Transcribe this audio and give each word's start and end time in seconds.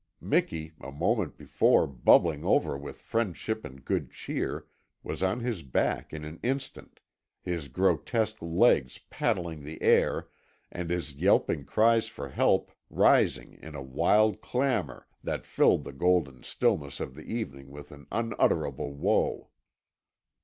Miki, 0.19 0.73
a 0.81 0.91
moment 0.91 1.37
before 1.37 1.85
bubbling 1.85 2.43
over 2.43 2.75
with 2.75 2.99
friendship 3.03 3.63
and 3.63 3.85
good 3.85 4.09
cheer, 4.09 4.65
was 5.03 5.21
on 5.21 5.41
his 5.41 5.61
back 5.61 6.11
in 6.11 6.25
an 6.25 6.39
instant, 6.41 7.01
his 7.43 7.67
grotesque 7.67 8.37
legs 8.41 8.97
paddling 9.11 9.63
the 9.63 9.79
air 9.83 10.27
and 10.71 10.89
his 10.89 11.13
yelping 11.13 11.65
cries 11.65 12.07
for 12.07 12.29
help 12.29 12.71
rising 12.89 13.53
in 13.61 13.75
a 13.75 13.83
wild 13.83 14.41
clamour 14.41 15.07
that 15.23 15.45
filled 15.45 15.83
the 15.83 15.93
golden 15.93 16.41
stillness 16.41 16.99
of 16.99 17.13
the 17.13 17.31
evening 17.31 17.69
with 17.69 17.91
an 17.91 18.07
unutterable 18.11 18.95
woe. 18.95 19.49